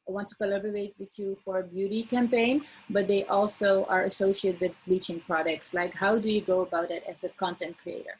want 0.07 0.27
to 0.29 0.35
collaborate 0.35 0.93
with 0.99 1.09
you 1.15 1.37
for 1.43 1.59
a 1.59 1.63
beauty 1.63 2.03
campaign, 2.03 2.63
but 2.89 3.07
they 3.07 3.25
also 3.25 3.85
are 3.85 4.03
associated 4.03 4.61
with 4.61 4.71
bleaching 4.85 5.19
products? 5.21 5.73
Like, 5.73 5.93
how 5.93 6.17
do 6.19 6.31
you 6.31 6.41
go 6.41 6.61
about 6.61 6.91
it 6.91 7.03
as 7.07 7.23
a 7.23 7.29
content 7.29 7.75
creator? 7.81 8.17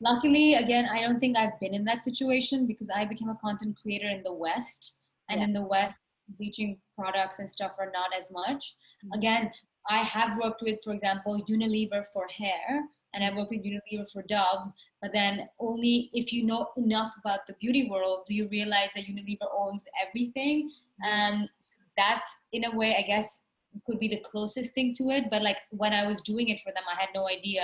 Luckily 0.00 0.54
again 0.54 0.86
i 0.92 1.00
don't 1.00 1.20
think 1.20 1.36
i've 1.36 1.58
been 1.60 1.74
in 1.74 1.84
that 1.84 2.02
situation 2.02 2.66
because 2.66 2.90
i 2.94 3.04
became 3.04 3.28
a 3.28 3.38
content 3.42 3.76
creator 3.80 4.08
in 4.08 4.22
the 4.22 4.32
west 4.32 4.96
and 5.28 5.40
yeah. 5.40 5.46
in 5.46 5.52
the 5.52 5.62
west 5.62 5.96
bleaching 6.36 6.78
products 6.94 7.38
and 7.38 7.48
stuff 7.48 7.72
are 7.78 7.90
not 7.92 8.10
as 8.16 8.30
much 8.30 8.74
mm-hmm. 9.04 9.18
again 9.18 9.50
i 9.88 9.98
have 9.98 10.38
worked 10.42 10.62
with 10.62 10.78
for 10.84 10.92
example 10.92 11.42
unilever 11.48 12.04
for 12.12 12.26
hair 12.28 12.84
and 13.14 13.24
i 13.24 13.34
worked 13.34 13.50
with 13.50 13.64
unilever 13.64 14.10
for 14.12 14.22
dove 14.22 14.70
but 15.00 15.12
then 15.12 15.48
only 15.58 16.10
if 16.12 16.32
you 16.32 16.44
know 16.44 16.68
enough 16.76 17.12
about 17.20 17.46
the 17.46 17.54
beauty 17.54 17.88
world 17.90 18.24
do 18.26 18.34
you 18.34 18.48
realize 18.48 18.90
that 18.94 19.04
unilever 19.06 19.48
owns 19.56 19.86
everything 20.06 20.70
and 21.04 21.42
um, 21.42 21.48
that 21.96 22.24
in 22.52 22.64
a 22.64 22.76
way 22.76 22.96
i 22.96 23.02
guess 23.02 23.42
could 23.86 23.98
be 23.98 24.08
the 24.08 24.22
closest 24.24 24.74
thing 24.74 24.92
to 24.94 25.10
it 25.10 25.24
but 25.30 25.42
like 25.42 25.58
when 25.70 25.92
i 25.92 26.06
was 26.06 26.20
doing 26.22 26.48
it 26.48 26.60
for 26.60 26.72
them 26.72 26.82
i 26.90 26.98
had 27.00 27.08
no 27.14 27.28
idea 27.28 27.62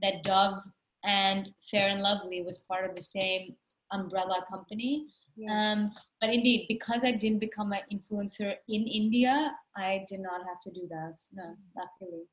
that 0.00 0.22
dove 0.22 0.62
and 1.04 1.48
Fair 1.70 1.88
and 1.88 2.00
Lovely 2.00 2.42
was 2.42 2.58
part 2.58 2.88
of 2.88 2.94
the 2.96 3.02
same 3.02 3.54
umbrella 3.92 4.44
company. 4.50 5.06
Yeah. 5.36 5.72
Um, 5.72 5.90
but 6.20 6.30
indeed, 6.30 6.66
because 6.68 7.02
I 7.04 7.12
didn't 7.12 7.38
become 7.38 7.72
an 7.72 7.80
influencer 7.92 8.54
in 8.68 8.86
India, 8.86 9.52
I 9.76 10.04
did 10.08 10.20
not 10.20 10.42
have 10.46 10.60
to 10.62 10.70
do 10.70 10.86
that. 10.90 11.18
No, 11.32 11.56
luckily. 11.76 12.24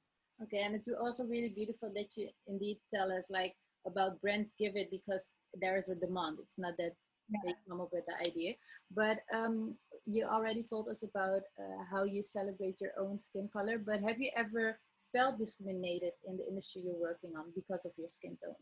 Okay, 0.44 0.64
and 0.64 0.76
it's 0.76 0.88
also 1.02 1.24
really 1.26 1.52
beautiful 1.54 1.92
that 1.96 2.08
you 2.16 2.30
indeed 2.48 2.80
tell 2.94 3.12
us 3.12 3.30
like 3.30 3.56
about 3.86 4.22
brands 4.22 4.54
give 4.58 4.76
it 4.76 4.90
because 4.92 5.34
there 5.54 5.78
is 5.78 5.90
a 5.90 5.96
demand. 5.96 6.38
It's 6.42 6.60
not 6.60 6.76
that 6.78 6.94
yeah. 7.30 7.40
they 7.44 7.54
come 7.68 7.82
up 7.82 7.90
with 7.92 8.06
the 8.08 8.28
idea. 8.28 8.54
But 8.96 9.20
um, 9.34 9.76
you 10.06 10.26
already 10.26 10.64
told 10.64 10.90
us 10.90 11.04
about 11.04 11.42
uh, 11.60 11.84
how 11.92 12.04
you 12.04 12.24
celebrate 12.24 12.82
your 12.82 12.92
own 13.00 13.20
skin 13.20 13.50
color. 13.52 13.78
But 13.78 14.02
have 14.02 14.20
you 14.20 14.32
ever 14.36 14.80
felt 15.12 15.38
discriminated 15.38 16.14
in 16.28 16.38
the 16.38 16.48
industry 16.48 16.82
you're 16.86 17.00
working 17.00 17.32
on 17.38 17.46
because 17.56 17.86
of 17.86 17.92
your 17.98 18.10
skin 18.10 18.38
tone? 18.44 18.56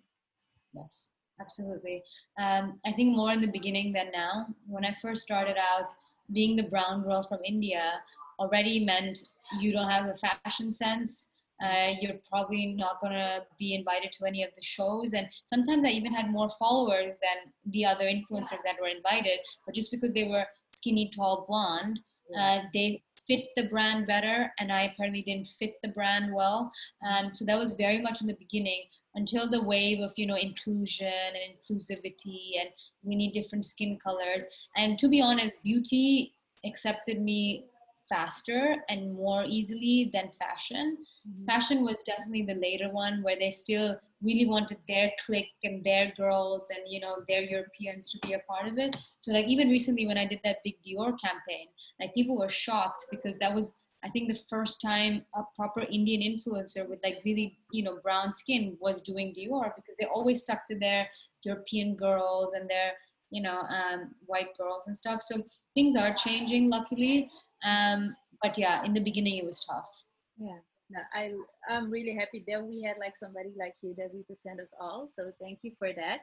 Yes, 0.73 1.11
absolutely. 1.41 2.03
Um, 2.39 2.79
I 2.85 2.91
think 2.91 3.15
more 3.15 3.31
in 3.31 3.41
the 3.41 3.47
beginning 3.47 3.93
than 3.93 4.11
now. 4.11 4.47
When 4.67 4.85
I 4.85 4.95
first 5.01 5.21
started 5.21 5.57
out, 5.57 5.89
being 6.33 6.55
the 6.55 6.63
brown 6.63 7.03
girl 7.03 7.23
from 7.23 7.39
India 7.45 8.01
already 8.39 8.83
meant 8.83 9.19
you 9.59 9.71
don't 9.71 9.89
have 9.89 10.07
a 10.07 10.13
fashion 10.13 10.71
sense. 10.71 11.27
Uh, 11.63 11.93
you're 11.99 12.19
probably 12.29 12.75
not 12.77 13.01
going 13.01 13.13
to 13.13 13.43
be 13.57 13.73
invited 13.73 14.11
to 14.11 14.25
any 14.25 14.43
of 14.43 14.49
the 14.55 14.61
shows. 14.61 15.13
And 15.13 15.27
sometimes 15.51 15.85
I 15.85 15.89
even 15.89 16.13
had 16.13 16.29
more 16.29 16.49
followers 16.49 17.15
than 17.21 17.51
the 17.71 17.83
other 17.85 18.05
influencers 18.05 18.61
that 18.63 18.75
were 18.79 18.89
invited. 18.89 19.39
But 19.65 19.73
just 19.73 19.89
because 19.89 20.13
they 20.13 20.27
were 20.27 20.45
skinny, 20.75 21.09
tall, 21.15 21.45
blonde, 21.47 21.99
uh, 22.37 22.59
they 22.73 23.01
fit 23.27 23.49
the 23.55 23.67
brand 23.67 24.07
better 24.07 24.51
and 24.59 24.71
i 24.71 24.83
apparently 24.83 25.21
didn't 25.21 25.47
fit 25.47 25.75
the 25.83 25.89
brand 25.89 26.33
well. 26.33 26.71
Um, 27.07 27.31
so 27.33 27.45
that 27.45 27.57
was 27.57 27.73
very 27.73 27.99
much 27.99 28.21
in 28.21 28.27
the 28.27 28.33
beginning 28.33 28.83
until 29.15 29.49
the 29.49 29.63
wave 29.63 29.99
of 29.99 30.13
you 30.15 30.27
know 30.27 30.35
inclusion 30.35 31.07
and 31.07 31.53
inclusivity 31.53 32.59
and 32.59 32.69
we 33.03 33.15
need 33.15 33.33
different 33.33 33.65
skin 33.65 33.97
colors. 33.97 34.45
And 34.75 34.97
to 34.99 35.07
be 35.07 35.21
honest 35.21 35.51
beauty 35.63 36.33
accepted 36.65 37.21
me 37.21 37.65
faster 38.09 38.77
and 38.89 39.13
more 39.13 39.45
easily 39.45 40.09
than 40.13 40.29
fashion. 40.31 40.97
Mm-hmm. 41.27 41.45
Fashion 41.45 41.83
was 41.83 41.97
definitely 42.05 42.43
the 42.43 42.59
later 42.59 42.89
one 42.89 43.21
where 43.23 43.37
they 43.37 43.51
still 43.51 43.97
really 44.21 44.45
wanted 44.45 44.77
their 44.87 45.11
clique 45.23 45.53
and 45.63 45.83
their 45.83 46.11
girls 46.17 46.69
and 46.69 46.79
you 46.87 46.99
know 46.99 47.17
their 47.27 47.41
Europeans 47.41 48.09
to 48.09 48.19
be 48.27 48.33
a 48.33 48.39
part 48.39 48.67
of 48.67 48.77
it. 48.77 48.95
So 49.21 49.31
like 49.31 49.47
even 49.47 49.69
recently 49.69 50.07
when 50.07 50.17
I 50.17 50.25
did 50.25 50.39
that 50.43 50.57
big 50.63 50.75
Dior 50.85 51.19
campaign, 51.19 51.67
like 51.99 52.13
people 52.13 52.37
were 52.37 52.49
shocked 52.49 53.05
because 53.11 53.37
that 53.37 53.53
was 53.53 53.73
I 54.03 54.09
think 54.09 54.27
the 54.27 54.39
first 54.49 54.79
time 54.79 55.25
a 55.33 55.43
proper 55.55 55.81
Indian 55.81 56.21
influencer 56.21 56.87
with 56.87 56.99
like 57.03 57.21
really 57.25 57.59
you 57.71 57.83
know 57.83 57.99
brown 58.03 58.31
skin 58.31 58.77
was 58.79 59.01
doing 59.01 59.33
Dior 59.33 59.71
because 59.75 59.95
they 59.99 60.07
always 60.07 60.43
stuck 60.43 60.65
to 60.67 60.77
their 60.77 61.07
European 61.43 61.95
girls 61.95 62.53
and 62.53 62.69
their 62.69 62.93
you 63.29 63.41
know 63.41 63.59
um, 63.59 64.15
white 64.25 64.55
girls 64.57 64.87
and 64.87 64.97
stuff. 64.97 65.21
So 65.21 65.43
things 65.73 65.95
are 65.95 66.13
changing 66.13 66.69
luckily 66.69 67.29
um, 67.63 68.15
but 68.41 68.57
yeah, 68.57 68.83
in 68.83 68.93
the 68.93 68.99
beginning 68.99 69.37
it 69.37 69.45
was 69.45 69.63
tough. 69.63 69.89
Yeah. 70.37 70.59
No, 70.89 70.99
I 71.13 71.33
I'm 71.69 71.91
really 71.91 72.15
happy 72.15 72.45
that 72.47 72.63
we 72.63 72.81
had 72.81 72.97
like 72.97 73.17
somebody 73.17 73.51
like 73.59 73.75
you 73.81 73.93
that 73.97 74.11
represent 74.13 74.61
us 74.61 74.73
all. 74.79 75.09
So 75.13 75.31
thank 75.39 75.59
you 75.61 75.73
for 75.77 75.91
that. 75.93 76.19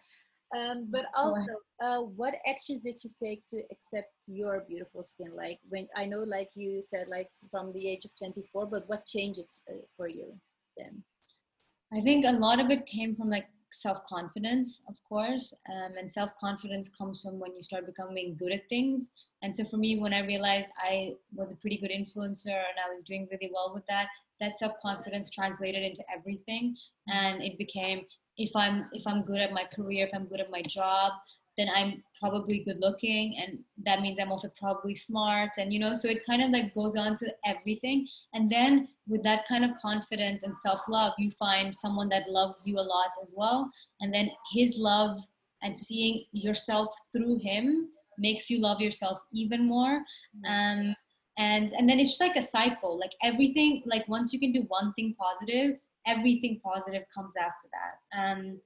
Um, 0.57 0.89
but 0.91 1.07
also, 1.17 1.53
uh, 1.83 2.01
what 2.01 2.35
actions 2.49 2.85
did 2.85 3.03
you 3.03 3.11
take 3.21 3.45
to 3.49 3.63
accept 3.73 4.09
your 4.29 4.65
beautiful 4.69 5.03
skin? 5.03 5.35
Like 5.35 5.59
when 5.69 5.89
I 5.97 6.05
know, 6.05 6.21
like 6.21 6.51
you 6.55 6.81
said, 6.83 7.09
like 7.09 7.29
from 7.51 7.73
the 7.73 7.89
age 7.89 8.05
of 8.05 8.13
24, 8.19 8.67
but 8.67 8.89
what 8.89 9.07
changes 9.07 9.61
uh, 9.69 9.79
for 9.97 10.07
you 10.07 10.33
then? 10.77 11.03
I 11.93 12.01
think 12.01 12.25
a 12.25 12.33
lot 12.33 12.61
of 12.61 12.71
it 12.71 12.87
came 12.87 13.15
from 13.15 13.31
like 13.31 13.47
self 13.75 14.05
confidence, 14.07 14.83
of 14.89 14.97
course. 15.09 15.53
Um, 15.69 15.93
and 15.99 16.11
self 16.11 16.31
confidence 16.41 16.89
comes 16.89 17.23
from 17.23 17.39
when 17.39 17.55
you 17.55 17.63
start 17.63 17.87
becoming 17.87 18.37
good 18.39 18.53
at 18.53 18.69
things. 18.69 19.11
And 19.43 19.55
so 19.55 19.65
for 19.65 19.77
me, 19.77 19.99
when 19.99 20.15
I 20.15 20.21
realized 20.21 20.71
I 20.79 21.15
was 21.35 21.53
a 21.53 21.57
pretty 21.57 21.79
good 21.79 21.91
influencer 21.91 22.47
and 22.49 22.79
I 22.85 22.93
was 22.95 23.05
doing 23.05 23.29
really 23.31 23.51
well 23.53 23.73
with 23.75 23.87
that, 23.87 24.09
that 24.41 24.55
self 24.57 24.73
confidence 24.81 25.31
translated 25.31 25.83
into 25.83 26.05
everything. 26.15 26.77
And 27.09 27.43
it 27.43 27.59
became 27.59 28.07
if 28.37 28.51
I'm 28.57 28.87
if 28.93 29.07
I'm 29.07 29.23
good 29.23 29.41
at 29.41 29.53
my 29.53 29.65
career, 29.65 30.07
if 30.07 30.15
I'm 30.15 30.27
good 30.27 30.41
at 30.41 30.51
my 30.51 30.63
job, 30.63 31.13
then 31.57 31.69
I'm 31.75 32.03
probably 32.21 32.61
good 32.61 32.79
looking 32.81 33.37
and 33.39 33.59
that 33.85 34.01
means 34.01 34.19
I'm 34.21 34.31
also 34.31 34.49
probably 34.59 34.95
smart 34.95 35.51
and 35.59 35.73
you 35.73 35.79
know 35.79 35.95
so 35.95 36.09
it 36.09 36.27
kind 36.27 36.43
of 36.43 36.51
like 36.51 36.75
goes 36.75 36.97
on 36.97 37.17
to 37.17 37.33
everything. 37.45 38.09
And 38.33 38.51
then 38.51 38.89
with 39.07 39.23
that 39.23 39.47
kind 39.47 39.65
of 39.65 39.77
confidence 39.77 40.43
and 40.43 40.57
self-love 40.57 41.13
you 41.19 41.31
find 41.33 41.75
someone 41.75 42.09
that 42.11 42.29
loves 42.29 42.67
you 42.67 42.79
a 42.79 42.81
lot 42.81 43.11
as 43.23 43.33
well. 43.35 43.71
And 44.01 44.13
then 44.13 44.31
his 44.53 44.79
love 44.79 45.19
and 45.63 45.77
seeing 45.77 46.25
yourself 46.33 46.95
through 47.13 47.39
him 47.39 47.89
makes 48.19 48.51
you 48.51 48.61
love 48.61 48.81
yourself 48.81 49.19
even 49.33 49.67
more. 49.67 50.01
Mm-hmm. 50.47 50.53
um, 50.91 50.97
and 51.37 51.73
and 51.73 51.89
then 51.89 51.99
it's 51.99 52.11
just 52.11 52.21
like 52.21 52.37
a 52.37 52.43
cycle. 52.43 52.97
Like 52.99 53.11
everything 53.25 53.83
like 53.87 54.07
once 54.07 54.33
you 54.33 54.39
can 54.39 54.53
do 54.53 54.65
one 54.69 54.93
thing 54.93 55.17
positive 55.19 55.79
everything 56.07 56.61
positive 56.65 57.03
comes 57.15 57.37
after 57.37 57.69
that. 57.73 58.19
Um, 58.19 58.61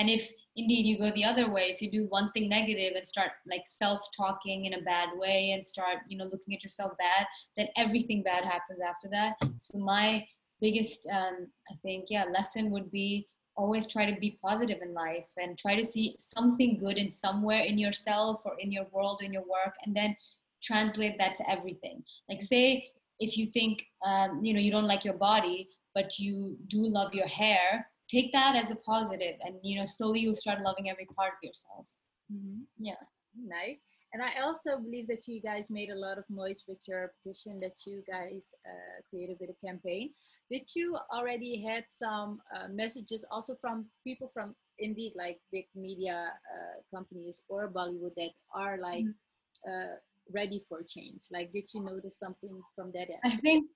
and 0.00 0.10
if 0.10 0.32
indeed 0.56 0.84
you 0.84 0.98
go 0.98 1.12
the 1.12 1.24
other 1.24 1.48
way 1.48 1.64
if 1.70 1.80
you 1.80 1.90
do 1.90 2.06
one 2.08 2.32
thing 2.32 2.48
negative 2.48 2.94
and 2.96 3.06
start 3.06 3.30
like 3.46 3.62
self-talking 3.66 4.64
in 4.64 4.74
a 4.74 4.82
bad 4.82 5.10
way 5.14 5.52
and 5.52 5.64
start 5.64 5.98
you 6.08 6.18
know 6.18 6.24
looking 6.24 6.54
at 6.54 6.64
yourself 6.64 6.92
bad 6.98 7.26
then 7.56 7.68
everything 7.76 8.22
bad 8.22 8.44
happens 8.44 8.80
after 8.84 9.08
that. 9.08 9.34
So 9.58 9.78
my 9.78 10.26
biggest 10.60 11.06
um, 11.12 11.46
i 11.70 11.74
think 11.82 12.06
yeah 12.08 12.24
lesson 12.24 12.70
would 12.70 12.90
be 12.90 13.28
always 13.56 13.86
try 13.86 14.10
to 14.10 14.18
be 14.20 14.38
positive 14.42 14.78
in 14.82 14.92
life 14.94 15.30
and 15.36 15.58
try 15.58 15.74
to 15.74 15.84
see 15.84 16.16
something 16.18 16.78
good 16.78 16.96
in 16.96 17.10
somewhere 17.10 17.62
in 17.62 17.76
yourself 17.78 18.40
or 18.44 18.54
in 18.58 18.72
your 18.72 18.86
world 18.92 19.20
in 19.22 19.32
your 19.32 19.42
work 19.42 19.74
and 19.84 19.94
then 19.94 20.16
translate 20.62 21.16
that 21.18 21.34
to 21.34 21.50
everything. 21.50 22.02
Like 22.28 22.42
say 22.42 22.90
if 23.18 23.36
you 23.36 23.46
think 23.46 23.84
um, 24.04 24.42
you 24.44 24.54
know 24.54 24.60
you 24.60 24.70
don't 24.70 24.86
like 24.92 25.04
your 25.04 25.18
body 25.30 25.68
but 25.94 26.18
you 26.18 26.56
do 26.68 26.86
love 26.86 27.12
your 27.14 27.26
hair 27.26 27.86
take 28.10 28.32
that 28.32 28.56
as 28.56 28.70
a 28.70 28.76
positive 28.76 29.36
and 29.42 29.54
you 29.62 29.78
know 29.78 29.84
slowly 29.84 30.20
you'll 30.20 30.34
start 30.34 30.62
loving 30.64 30.90
every 30.90 31.06
part 31.16 31.32
of 31.34 31.42
yourself 31.42 31.86
mm-hmm. 32.32 32.60
yeah 32.78 33.02
nice 33.46 33.82
and 34.12 34.22
i 34.22 34.40
also 34.42 34.78
believe 34.78 35.06
that 35.06 35.26
you 35.26 35.40
guys 35.40 35.70
made 35.70 35.90
a 35.90 35.98
lot 35.98 36.18
of 36.18 36.24
noise 36.28 36.64
with 36.66 36.78
your 36.86 37.12
petition 37.16 37.60
that 37.60 37.74
you 37.86 38.02
guys 38.10 38.50
uh, 38.66 38.96
created 39.08 39.36
with 39.40 39.50
a 39.50 39.66
campaign 39.66 40.10
did 40.50 40.62
you 40.74 40.98
already 41.12 41.64
had 41.66 41.84
some 41.88 42.40
uh, 42.56 42.66
messages 42.72 43.24
also 43.30 43.54
from 43.60 43.86
people 44.04 44.30
from 44.34 44.54
indeed 44.78 45.12
like 45.16 45.38
big 45.52 45.66
media 45.74 46.32
uh, 46.54 46.96
companies 46.96 47.42
or 47.48 47.70
bollywood 47.70 48.14
that 48.16 48.30
are 48.54 48.78
like 48.78 49.04
mm-hmm. 49.04 49.26
Uh, 49.68 49.94
ready 50.34 50.64
for 50.68 50.82
change? 50.88 51.22
Like, 51.30 51.52
did 51.52 51.64
you 51.74 51.82
notice 51.82 52.18
something 52.18 52.60
from 52.74 52.92
that 52.92 53.08
end? 53.10 53.20
I 53.24 53.30
think 53.36 53.66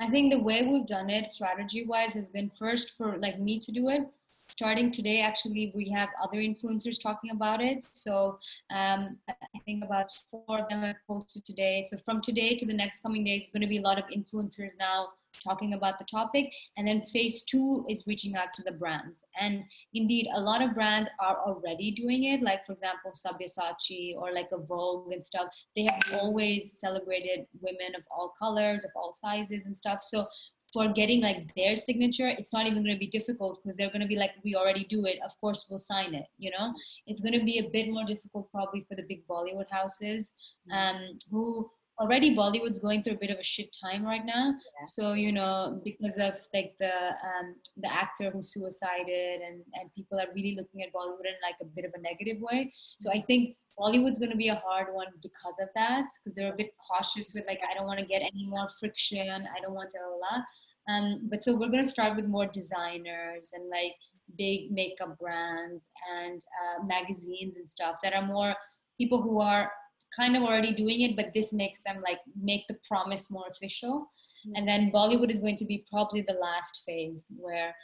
I 0.00 0.08
think 0.08 0.32
the 0.32 0.42
way 0.42 0.66
we've 0.66 0.86
done 0.86 1.10
it 1.10 1.28
strategy 1.28 1.84
wise 1.84 2.14
has 2.14 2.28
been 2.28 2.50
first 2.50 2.90
for 2.90 3.18
like 3.18 3.40
me 3.40 3.58
to 3.60 3.72
do 3.72 3.88
it. 3.88 4.02
Starting 4.50 4.90
today, 4.90 5.20
actually, 5.20 5.72
we 5.74 5.90
have 5.90 6.08
other 6.22 6.38
influencers 6.38 7.00
talking 7.02 7.32
about 7.32 7.60
it. 7.60 7.84
So 7.92 8.38
um, 8.70 9.18
I 9.28 9.58
think 9.66 9.84
about 9.84 10.06
four 10.30 10.60
of 10.60 10.68
them 10.70 10.82
have 10.82 10.96
posted 11.06 11.44
today. 11.44 11.84
So 11.88 11.98
from 11.98 12.22
today 12.22 12.56
to 12.56 12.64
the 12.64 12.72
next 12.72 13.02
coming 13.02 13.24
days, 13.24 13.50
going 13.52 13.60
to 13.60 13.68
be 13.68 13.78
a 13.78 13.82
lot 13.82 13.98
of 13.98 14.06
influencers 14.06 14.78
now 14.78 15.08
talking 15.42 15.74
about 15.74 15.98
the 15.98 16.04
topic. 16.04 16.52
And 16.76 16.86
then 16.86 17.02
phase 17.02 17.42
two 17.42 17.84
is 17.88 18.04
reaching 18.06 18.36
out 18.36 18.48
to 18.56 18.62
the 18.62 18.72
brands. 18.72 19.24
And 19.40 19.62
indeed, 19.94 20.28
a 20.34 20.40
lot 20.40 20.62
of 20.62 20.74
brands 20.74 21.08
are 21.20 21.38
already 21.38 21.90
doing 21.92 22.24
it. 22.24 22.42
Like, 22.42 22.64
for 22.64 22.72
example, 22.72 23.12
Sabyasachi 23.12 24.16
or 24.16 24.32
like 24.32 24.48
a 24.52 24.58
Vogue 24.58 25.12
and 25.12 25.22
stuff. 25.22 25.48
They 25.76 25.84
have 25.84 26.20
always 26.20 26.78
celebrated 26.78 27.46
women 27.60 27.94
of 27.96 28.02
all 28.10 28.34
colors, 28.38 28.84
of 28.84 28.90
all 28.96 29.12
sizes 29.12 29.64
and 29.66 29.76
stuff. 29.76 30.02
So 30.02 30.26
for 30.72 30.88
getting 30.88 31.22
like 31.22 31.50
their 31.56 31.76
signature 31.76 32.28
it's 32.28 32.52
not 32.52 32.66
even 32.66 32.82
going 32.82 32.94
to 32.94 32.98
be 32.98 33.06
difficult 33.06 33.58
because 33.62 33.76
they're 33.76 33.88
going 33.88 34.02
to 34.02 34.06
be 34.06 34.16
like 34.16 34.32
we 34.44 34.54
already 34.54 34.84
do 34.84 35.06
it 35.06 35.18
of 35.24 35.32
course 35.40 35.66
we'll 35.68 35.78
sign 35.78 36.14
it 36.14 36.26
you 36.36 36.50
know 36.50 36.72
it's 37.06 37.20
going 37.20 37.32
to 37.38 37.44
be 37.44 37.58
a 37.58 37.70
bit 37.70 37.88
more 37.88 38.04
difficult 38.04 38.50
probably 38.50 38.84
for 38.88 38.94
the 38.94 39.04
big 39.08 39.26
bollywood 39.26 39.70
houses 39.70 40.32
um, 40.72 41.16
who 41.30 41.70
already 42.00 42.36
Bollywood's 42.36 42.78
going 42.78 43.02
through 43.02 43.14
a 43.14 43.18
bit 43.18 43.30
of 43.30 43.38
a 43.38 43.42
shit 43.42 43.74
time 43.82 44.04
right 44.04 44.24
now. 44.24 44.46
Yeah. 44.48 44.86
So 44.86 45.12
you 45.12 45.32
know, 45.32 45.80
because 45.84 46.18
of 46.18 46.34
like 46.54 46.74
the 46.78 46.92
um, 46.92 47.56
the 47.76 47.92
actor 47.92 48.30
who 48.30 48.42
suicided, 48.42 49.40
and 49.40 49.62
and 49.74 49.92
people 49.94 50.18
are 50.18 50.26
really 50.34 50.54
looking 50.56 50.82
at 50.82 50.92
Bollywood 50.92 51.26
in 51.26 51.38
like 51.42 51.56
a 51.60 51.66
bit 51.66 51.84
of 51.84 51.92
a 51.94 52.00
negative 52.00 52.40
way. 52.40 52.72
So 52.98 53.10
I 53.10 53.22
think 53.26 53.56
Bollywood's 53.78 54.18
going 54.18 54.30
to 54.30 54.36
be 54.36 54.48
a 54.48 54.62
hard 54.66 54.88
one 54.92 55.06
because 55.22 55.58
of 55.60 55.68
that, 55.74 56.06
because 56.18 56.34
they're 56.34 56.52
a 56.52 56.56
bit 56.56 56.70
cautious 56.90 57.32
with 57.34 57.44
like 57.46 57.60
I 57.68 57.74
don't 57.74 57.86
want 57.86 58.00
to 58.00 58.06
get 58.06 58.22
any 58.22 58.46
more 58.46 58.68
friction. 58.80 59.28
I 59.28 59.60
don't 59.60 59.74
want 59.74 59.90
to 59.90 59.98
blah. 60.18 60.42
Um, 60.88 61.28
but 61.30 61.42
so 61.42 61.52
we're 61.52 61.68
going 61.68 61.84
to 61.84 61.90
start 61.90 62.16
with 62.16 62.26
more 62.26 62.46
designers 62.46 63.50
and 63.52 63.68
like 63.68 63.92
big 64.36 64.70
makeup 64.70 65.18
brands 65.18 65.88
and 66.16 66.40
uh, 66.62 66.84
magazines 66.84 67.56
and 67.56 67.68
stuff 67.68 67.96
that 68.02 68.14
are 68.14 68.24
more 68.24 68.54
people 68.98 69.22
who 69.22 69.40
are 69.40 69.70
kind 70.14 70.36
of 70.36 70.42
already 70.42 70.74
doing 70.74 71.02
it, 71.02 71.16
but 71.16 71.32
this 71.34 71.52
makes 71.52 71.82
them 71.82 72.00
like 72.02 72.20
make 72.40 72.66
the 72.68 72.76
promise 72.86 73.30
more 73.30 73.46
official. 73.50 74.08
Mm-hmm. 74.46 74.52
And 74.56 74.68
then 74.68 74.92
Bollywood 74.92 75.30
is 75.30 75.38
going 75.38 75.56
to 75.56 75.64
be 75.64 75.84
probably 75.90 76.22
the 76.22 76.34
last 76.34 76.82
phase 76.86 77.26
where 77.36 77.74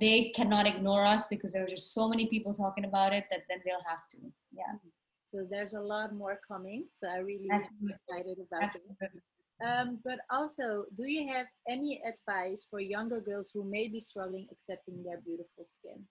they 0.00 0.32
cannot 0.34 0.66
ignore 0.66 1.04
us 1.04 1.26
because 1.26 1.52
there 1.52 1.64
are 1.64 1.68
just 1.68 1.92
so 1.92 2.08
many 2.08 2.28
people 2.28 2.54
talking 2.54 2.84
about 2.84 3.12
it 3.12 3.24
that 3.30 3.40
then 3.48 3.58
they'll 3.64 3.84
have 3.86 4.06
to. 4.10 4.18
Yeah. 4.52 4.78
So 5.24 5.46
there's 5.50 5.72
a 5.72 5.80
lot 5.80 6.14
more 6.14 6.38
coming. 6.46 6.86
So 7.02 7.08
I 7.10 7.18
really 7.18 7.48
Absolutely. 7.50 7.94
excited 7.94 8.38
about 8.46 8.62
Absolutely. 8.64 8.96
it. 9.00 9.22
Um, 9.64 9.98
but 10.04 10.18
also, 10.30 10.84
do 10.96 11.08
you 11.08 11.32
have 11.32 11.46
any 11.68 12.00
advice 12.06 12.66
for 12.68 12.80
younger 12.80 13.20
girls 13.20 13.50
who 13.54 13.64
may 13.64 13.88
be 13.88 14.00
struggling 14.00 14.48
accepting 14.50 15.02
their 15.04 15.20
beautiful 15.20 15.64
skin? 15.64 16.02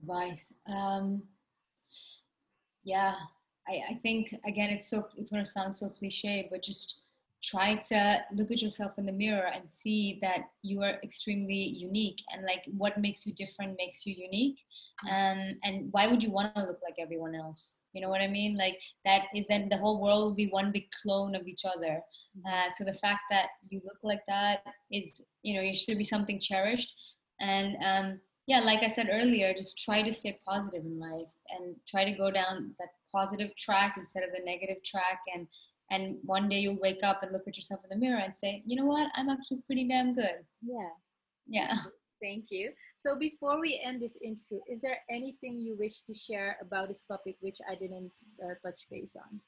Advice. 0.00 0.54
Um, 0.66 1.22
yeah, 2.84 3.14
I, 3.68 3.82
I 3.90 3.94
think 3.94 4.34
again 4.46 4.70
it's 4.70 4.88
so 4.88 5.06
it's 5.16 5.30
going 5.30 5.44
to 5.44 5.50
sound 5.50 5.76
so 5.76 5.88
cliche 5.88 6.48
but 6.50 6.62
just 6.62 7.02
try 7.42 7.74
to 7.74 8.24
look 8.34 8.50
at 8.50 8.62
yourself 8.62 8.92
in 8.98 9.06
the 9.06 9.12
mirror 9.12 9.50
and 9.52 9.70
see 9.70 10.18
that 10.22 10.44
you 10.62 10.80
are 10.80 11.00
extremely 11.02 11.54
unique 11.54 12.20
and 12.32 12.44
like 12.44 12.62
what 12.76 12.98
makes 12.98 13.26
you 13.26 13.34
different 13.34 13.76
makes 13.76 14.06
you 14.06 14.14
unique. 14.16 14.58
Um, 15.10 15.58
and 15.64 15.88
why 15.90 16.06
would 16.06 16.22
you 16.22 16.30
want 16.30 16.54
to 16.54 16.62
look 16.62 16.78
like 16.84 16.94
everyone 17.00 17.34
else? 17.34 17.78
You 17.92 18.00
know 18.00 18.08
what 18.08 18.20
i 18.20 18.28
mean? 18.28 18.56
Like 18.56 18.80
that 19.04 19.22
is 19.34 19.44
then 19.48 19.68
the 19.68 19.76
whole 19.76 20.00
world 20.00 20.22
will 20.22 20.34
be 20.34 20.46
one 20.46 20.70
big 20.70 20.86
clone 21.02 21.34
of 21.34 21.46
each 21.48 21.64
other. 21.64 22.00
Mm-hmm. 22.38 22.46
uh, 22.46 22.70
so 22.70 22.84
the 22.84 22.94
fact 22.94 23.22
that 23.30 23.48
you 23.68 23.80
look 23.84 23.98
like 24.02 24.22
that 24.28 24.64
is 24.90 25.20
you 25.42 25.54
know 25.54 25.62
it 25.62 25.74
should 25.74 25.98
be 25.98 26.04
something 26.04 26.38
cherished. 26.38 26.94
And 27.40 27.76
um, 27.84 28.20
yeah 28.46 28.60
like 28.60 28.82
i 28.82 28.88
said 28.88 29.08
earlier 29.12 29.54
just 29.54 29.78
try 29.78 30.02
to 30.02 30.12
stay 30.12 30.38
positive 30.44 30.84
in 30.84 30.98
life 30.98 31.32
and 31.50 31.76
try 31.88 32.04
to 32.04 32.12
go 32.12 32.30
down 32.30 32.74
that 32.78 32.88
positive 33.12 33.54
track 33.56 33.94
instead 33.96 34.22
of 34.22 34.30
the 34.30 34.44
negative 34.44 34.82
track 34.84 35.20
and 35.34 35.46
and 35.90 36.16
one 36.22 36.48
day 36.48 36.58
you'll 36.58 36.80
wake 36.80 37.02
up 37.02 37.22
and 37.22 37.32
look 37.32 37.46
at 37.46 37.56
yourself 37.56 37.80
in 37.84 37.90
the 37.90 38.04
mirror 38.04 38.20
and 38.20 38.34
say 38.34 38.62
you 38.66 38.76
know 38.76 38.86
what 38.86 39.08
i'm 39.14 39.28
actually 39.28 39.60
pretty 39.66 39.86
damn 39.86 40.14
good 40.14 40.44
yeah 40.62 40.90
yeah 41.46 41.76
thank 42.22 42.46
you 42.50 42.70
so 42.98 43.16
before 43.16 43.60
we 43.60 43.80
end 43.84 44.00
this 44.00 44.16
interview 44.22 44.60
is 44.70 44.80
there 44.80 44.98
anything 45.10 45.58
you 45.58 45.76
wish 45.78 46.00
to 46.02 46.14
share 46.14 46.56
about 46.60 46.88
this 46.88 47.04
topic 47.04 47.36
which 47.40 47.58
i 47.68 47.74
didn't 47.74 48.10
uh, 48.44 48.54
touch 48.64 48.86
base 48.90 49.16
on 49.16 49.40